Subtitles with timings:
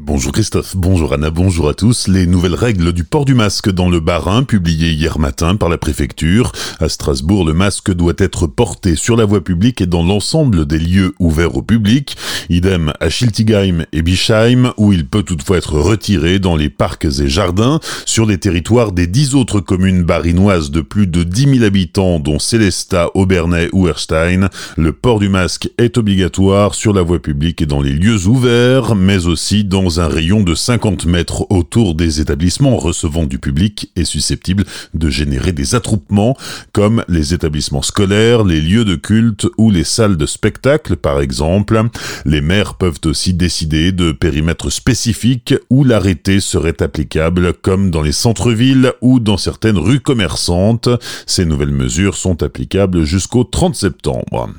[0.00, 2.06] Bonjour Christophe, bonjour Anna, bonjour à tous.
[2.06, 5.76] Les nouvelles règles du port du masque dans le Bas-Rhin, publiées hier matin par la
[5.76, 6.52] préfecture.
[6.78, 10.78] À Strasbourg, le masque doit être porté sur la voie publique et dans l'ensemble des
[10.78, 12.16] lieux ouverts au public.
[12.48, 17.28] Idem à Schiltigheim et Bischheim, où il peut toutefois être retiré dans les parcs et
[17.28, 17.80] jardins.
[18.06, 22.38] Sur les territoires des dix autres communes barinoises de plus de 10 000 habitants, dont
[22.38, 27.66] Célestat, Aubernais ou Erstein, le port du masque est obligatoire sur la voie publique et
[27.66, 32.76] dans les lieux ouverts, mais aussi dans un rayon de 50 mètres autour des établissements
[32.76, 36.36] recevant du public est susceptible de générer des attroupements,
[36.72, 41.82] comme les établissements scolaires, les lieux de culte ou les salles de spectacle par exemple.
[42.26, 48.12] Les maires peuvent aussi décider de périmètres spécifiques où l'arrêté serait applicable, comme dans les
[48.12, 50.90] centres-villes ou dans certaines rues commerçantes.
[51.26, 54.50] Ces nouvelles mesures sont applicables jusqu'au 30 septembre.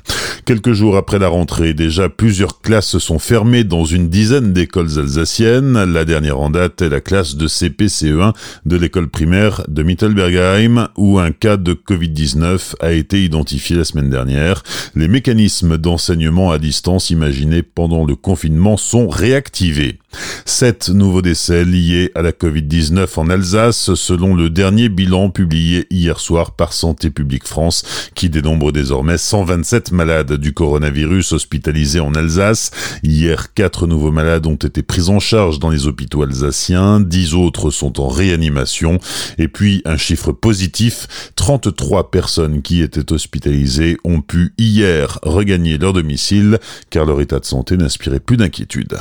[0.44, 5.19] Quelques jours après la rentrée, déjà plusieurs classes sont fermées dans une dizaine d'écoles alsaciennes.
[5.20, 8.32] La dernière en date est la classe de CP-CE1
[8.64, 14.08] de l'école primaire de Mittelbergheim, où un cas de Covid-19 a été identifié la semaine
[14.08, 14.62] dernière.
[14.94, 19.98] Les mécanismes d'enseignement à distance imaginés pendant le confinement sont réactivés.
[20.44, 26.18] Sept nouveaux décès liés à la Covid-19 en Alsace, selon le dernier bilan publié hier
[26.18, 32.70] soir par Santé publique France, qui dénombre désormais 127 malades du coronavirus hospitalisés en Alsace.
[33.02, 37.70] Hier, quatre nouveaux malades ont été pris en charge dans les hôpitaux alsaciens, dix autres
[37.70, 38.98] sont en réanimation,
[39.38, 45.92] et puis un chiffre positif, 33 personnes qui étaient hospitalisées ont pu hier regagner leur
[45.92, 46.58] domicile,
[46.90, 48.98] car leur état de santé n'inspirait plus d'inquiétude.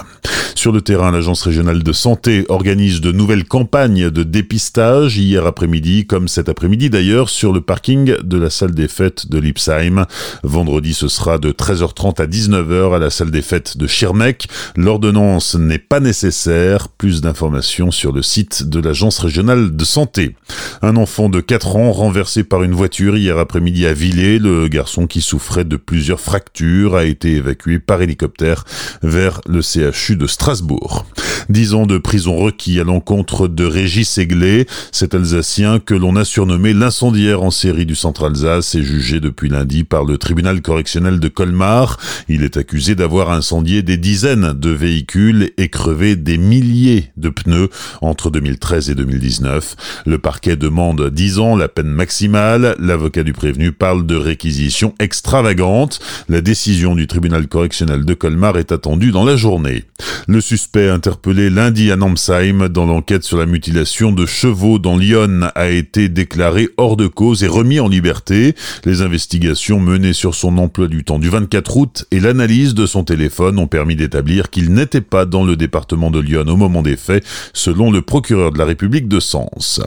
[0.59, 6.05] Sur le terrain, l'Agence régionale de santé organise de nouvelles campagnes de dépistage hier après-midi,
[6.05, 10.05] comme cet après-midi d'ailleurs, sur le parking de la salle des fêtes de Lipsheim.
[10.43, 14.49] Vendredi, ce sera de 13h30 à 19h à la salle des fêtes de Schirmeck.
[14.75, 16.89] L'ordonnance n'est pas nécessaire.
[16.89, 20.35] Plus d'informations sur le site de l'Agence régionale de santé.
[20.81, 24.39] Un enfant de 4 ans renversé par une voiture hier après-midi à Villers.
[24.39, 28.65] Le garçon qui souffrait de plusieurs fractures a été évacué par hélicoptère
[29.01, 30.48] vers le CHU de Strasbourg.
[30.49, 31.05] Strasbourg.
[31.49, 36.23] Dix ans de prison requis à l'encontre de Régis Aiglé, cet Alsacien que l'on a
[36.23, 41.19] surnommé l'incendiaire en série du centre Alsace est jugé depuis lundi par le tribunal correctionnel
[41.19, 41.97] de Colmar.
[42.27, 47.69] Il est accusé d'avoir incendié des dizaines de véhicules et crevé des milliers de pneus
[48.01, 50.03] entre 2013 et 2019.
[50.05, 52.75] Le parquet demande 10 ans, la peine maximale.
[52.77, 55.99] L'avocat du prévenu parle de réquisition extravagante.
[56.29, 59.85] La décision du tribunal correctionnel de Colmar est attendue dans la journée.
[60.27, 65.49] Le suspect interpellé lundi à Namsheim dans l'enquête sur la mutilation de chevaux dans Lyon
[65.55, 68.55] a été déclaré hors de cause et remis en liberté.
[68.83, 73.03] Les investigations menées sur son emploi du temps du 24 août et l'analyse de son
[73.03, 76.97] téléphone ont permis d'établir qu'il n'était pas dans le département de Lyon au moment des
[76.97, 77.23] faits,
[77.53, 79.81] selon le procureur de la République de Sens.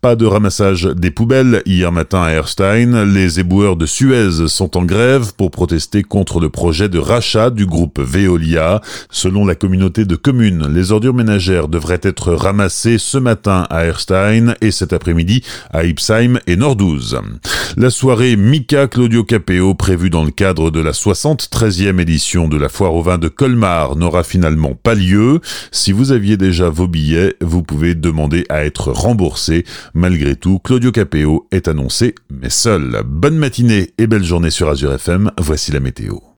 [0.00, 3.04] Pas de ramassage des poubelles hier matin à Erstein.
[3.06, 7.66] Les éboueurs de Suez sont en grève pour protester contre le projet de rachat du
[7.66, 8.80] groupe Veolia.
[9.10, 14.52] Selon la communauté de communes, les ordures ménagères devraient être ramassées ce matin à Erstein
[14.60, 15.42] et cet après-midi
[15.72, 17.18] à Ipsheim et Nordouze.
[17.78, 22.68] La soirée Mika Claudio Capeo prévue dans le cadre de la 73e édition de la
[22.68, 25.40] foire au vin de Colmar n'aura finalement pas lieu.
[25.70, 29.64] Si vous aviez déjà vos billets, vous pouvez demander à être remboursé.
[29.94, 33.00] Malgré tout, Claudio Capeo est annoncé, mais seul.
[33.06, 36.22] Bonne matinée et belle journée sur Azure FM, voici la météo.